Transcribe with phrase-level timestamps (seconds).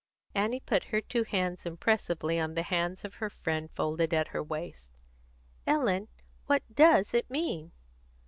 [0.33, 4.41] Annie put her two hands impressively on the hands of her friend folded at her
[4.41, 4.89] waist.
[5.67, 6.07] "Ellen,
[6.47, 7.71] what does it mean?"